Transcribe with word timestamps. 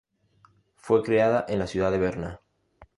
Fue 0.77 1.03
creada 1.03 1.45
en 1.47 1.59
la 1.59 1.67
ciudad 1.67 1.91
de 1.91 1.99
Berna. 1.99 2.41